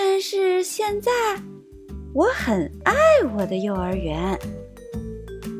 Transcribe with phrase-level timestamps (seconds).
[0.00, 1.10] 但是现在，
[2.14, 2.94] 我很爱
[3.36, 4.38] 我的幼儿园，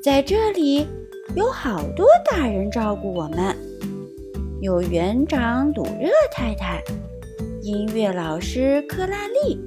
[0.00, 0.86] 在这里
[1.34, 3.56] 有好多大人照顾我们，
[4.60, 6.80] 有园长鲁热太太，
[7.60, 9.58] 音乐老师克拉丽，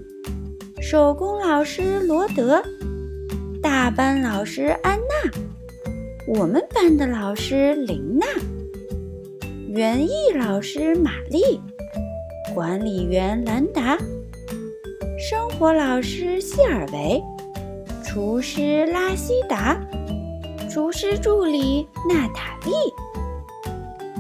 [0.81, 2.63] 手工老师罗德，
[3.61, 5.31] 大班老师安娜，
[6.25, 8.25] 我们班的老师琳娜，
[9.67, 11.59] 园艺老师玛丽，
[12.55, 13.97] 管理员兰达。
[15.29, 17.23] 生活老师谢尔维，
[18.03, 19.79] 厨师拉希达，
[20.69, 22.73] 厨师助理娜塔莉，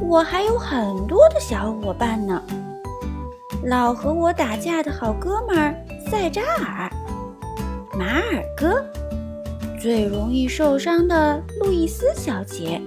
[0.01, 2.41] 我还有很多的小伙伴呢。
[3.65, 5.75] 老和我打架的好哥们儿
[6.09, 6.89] 塞扎尔，
[7.99, 8.81] 马尔哥，
[9.81, 12.81] 最容易受伤的路易斯小姐，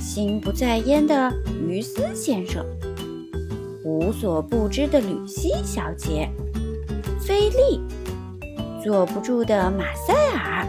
[0.00, 1.30] 心不在焉的
[1.68, 2.64] 于斯先生，
[3.84, 6.26] 无所不知的吕西小姐。
[7.28, 7.78] 菲利，
[8.82, 10.66] 坐不住的马塞尔，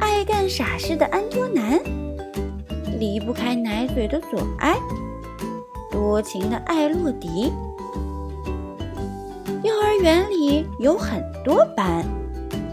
[0.00, 1.80] 爱干傻事的安托南，
[2.98, 4.76] 离不开奶嘴的左埃，
[5.88, 7.52] 多情的艾洛迪。
[9.62, 12.04] 幼儿园里有很多班，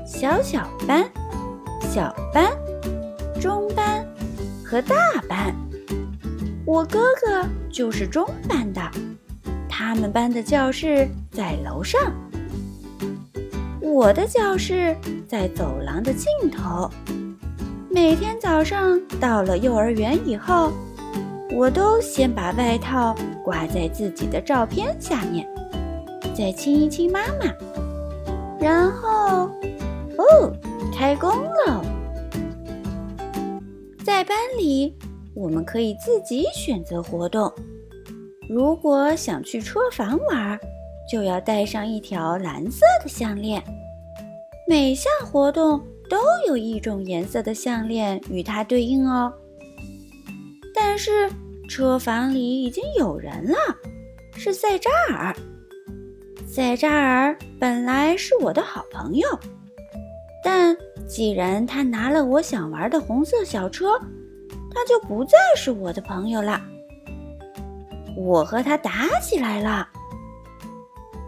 [0.04, 1.08] 小小班、
[1.80, 2.52] 小班、
[3.40, 4.04] 中班
[4.66, 4.96] 和大
[5.30, 5.56] 班。
[6.66, 8.82] 我哥哥就是中班的，
[9.70, 12.12] 他们班的教室在楼上。
[13.94, 16.90] 我的教室在走廊的尽头。
[17.92, 20.72] 每天早上到了幼儿园以后，
[21.56, 25.48] 我都先把外套挂在自己的照片下面，
[26.34, 27.46] 再亲一亲妈妈，
[28.60, 29.48] 然后，
[30.18, 30.52] 哦，
[30.92, 31.86] 开工了！
[34.04, 34.98] 在班里，
[35.36, 37.54] 我们可以自己选择活动。
[38.50, 40.60] 如果想去车房玩儿，
[41.10, 43.64] 就要带上一条蓝色的项链。
[44.68, 49.34] 每项活动都有一种颜色的项链与它对应哦。
[50.74, 51.30] 但是
[51.70, 53.58] 车房里已经有人了，
[54.36, 55.36] 是塞扎尔。
[56.48, 59.28] 塞扎尔本来是我的好朋友，
[60.44, 60.76] 但
[61.08, 64.00] 既然他拿了我想玩的红色小车，
[64.74, 66.62] 他就不再是我的朋友了。
[68.16, 69.90] 我和他打起来了。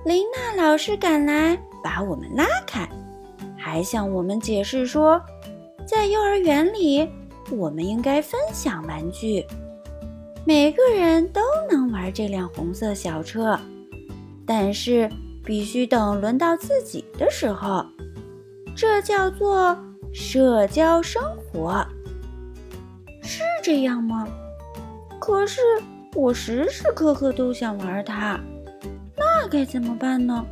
[0.05, 2.87] 琳娜老师赶来，把我们拉开。
[3.57, 5.19] 还向我们解释说，
[5.83, 7.09] 在幼儿园里，
[7.49, 9.43] 我们应该分享玩具，
[10.45, 13.59] 每个人都能玩这辆红色小车，
[14.45, 15.09] 但是
[15.43, 17.83] 必须等轮到自己的时候。
[18.75, 19.75] 这叫做
[20.13, 21.19] 社交生
[21.51, 21.83] 活，
[23.23, 24.27] 是这样吗？
[25.19, 25.61] 可是
[26.13, 28.39] 我时时刻刻都想玩它，
[29.47, 30.45] 该怎么办呢？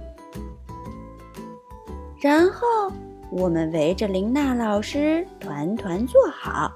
[2.22, 2.92] 然后
[3.30, 6.72] 我们围着琳娜老师团团坐好，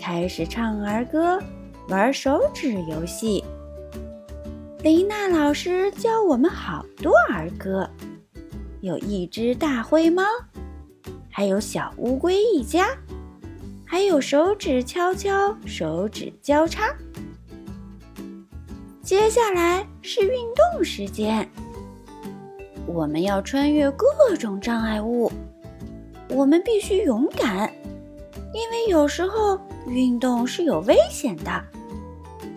[0.00, 1.38] 开始唱儿歌，
[1.88, 3.44] 玩手指游戏。
[4.82, 7.88] 琳娜老师教我们好多儿歌，
[8.80, 10.22] 有一只大灰猫，
[11.30, 12.88] 还有小乌龟一家，
[13.84, 16.94] 还有手指敲敲，手指交叉。
[19.04, 21.46] 接下来是运动时间。
[22.86, 24.06] 我们要穿越各
[24.38, 25.30] 种障碍物，
[26.30, 27.70] 我们必须勇敢，
[28.54, 31.62] 因为有时候运动是有危险的。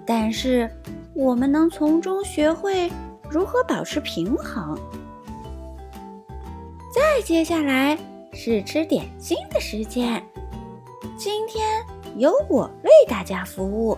[0.06, 0.72] 但是
[1.14, 2.90] 我们能从中学会
[3.30, 4.80] 如何保持平衡。
[6.96, 7.98] 再接下来
[8.32, 10.26] 是吃点心的时间，
[11.18, 11.86] 今天
[12.16, 13.98] 由我为大家服务，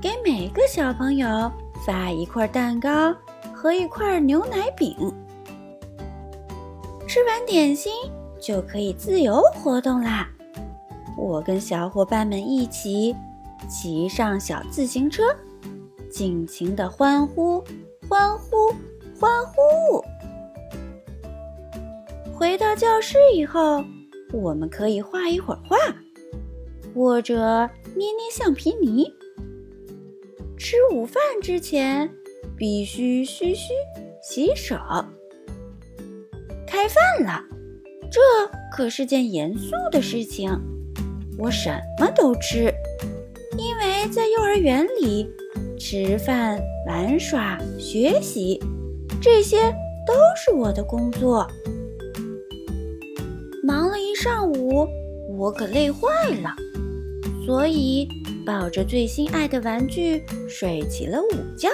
[0.00, 1.52] 给每个小朋友
[1.86, 3.14] 发一块蛋糕
[3.54, 4.96] 和一块牛奶饼。
[7.06, 7.92] 吃完点心
[8.40, 10.28] 就可以自由活动啦！
[11.16, 13.14] 我跟小伙伴们一起
[13.68, 15.22] 骑上小自行车，
[16.10, 17.62] 尽情的欢呼、
[18.08, 18.74] 欢呼、
[19.18, 20.04] 欢呼。
[22.34, 23.82] 回到教室以后，
[24.32, 25.76] 我们可以画一会儿画，
[26.92, 29.10] 或者捏捏橡皮泥。
[30.58, 32.10] 吃午饭之前
[32.56, 33.74] 必须嘘嘘
[34.22, 34.74] 洗手。
[36.66, 37.42] 开饭了，
[38.10, 38.20] 这
[38.72, 40.50] 可是件严肃的事情。
[41.38, 41.70] 我什
[42.00, 42.72] 么都吃，
[43.58, 45.28] 因为在幼儿园里，
[45.78, 48.58] 吃饭、玩耍、学习，
[49.20, 49.70] 这些
[50.06, 51.46] 都是我的工作。
[53.62, 54.88] 忙了一上午，
[55.36, 56.08] 我可累坏
[56.42, 56.50] 了，
[57.44, 58.08] 所以
[58.46, 61.68] 抱着最心爱的玩具睡起了午觉。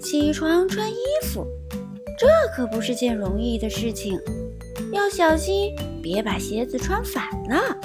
[0.00, 1.46] 起床穿衣服。
[2.18, 4.20] 这可不是件容易的事情，
[4.92, 7.78] 要小心别把鞋子穿反了。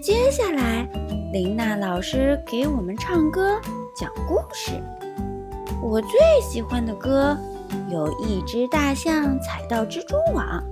[0.00, 0.88] 接下来，
[1.32, 3.58] 琳娜老师给我们唱歌、
[3.96, 4.72] 讲故事。
[5.82, 6.10] 我最
[6.40, 7.36] 喜欢的歌
[7.90, 10.62] 有《一只大象踩到蜘蛛网》，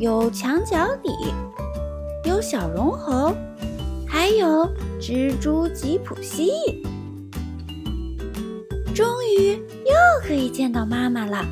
[0.00, 1.10] 有《墙角里》，
[2.28, 3.30] 有《小绒猴》，
[4.08, 4.46] 还有
[5.00, 6.50] 《蜘蛛吉普西》。
[8.94, 9.06] 终
[9.36, 9.92] 于又
[10.26, 11.44] 可以见到妈妈了，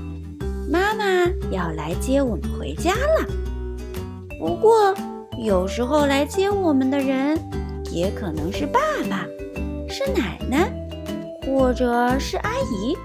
[0.69, 1.05] 妈妈
[1.51, 3.25] 要来接我们回家了。
[4.41, 4.93] 不过，
[5.45, 7.39] 有时候来接我们的人
[7.93, 9.25] 也可能是爸爸，
[9.89, 10.73] 是奶奶。
[11.49, 12.97] 或者是阿姨，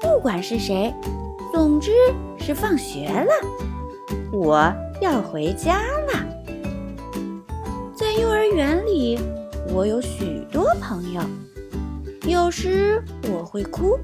[0.00, 0.90] 不管是谁，
[1.52, 1.92] 总之
[2.38, 3.28] 是放学了，
[4.32, 4.72] 我
[5.02, 6.25] 要回家了。
[8.18, 9.18] 幼儿园里，
[9.68, 11.20] 我有许多朋友，
[12.26, 13.98] 有时我会哭，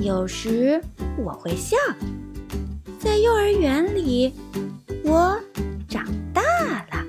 [0.00, 0.80] 有时
[1.18, 1.76] 我会笑。
[2.98, 4.32] 在幼儿园里，
[5.04, 5.38] 我
[5.86, 6.40] 长大
[6.90, 7.04] 了。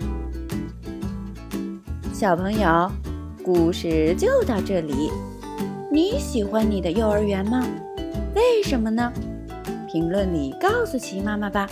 [2.13, 2.91] 小朋友，
[3.41, 5.09] 故事就到这里。
[5.89, 7.65] 你喜欢你的幼儿园吗？
[8.35, 9.13] 为什么呢？
[9.89, 11.69] 评论里告诉琪妈妈吧。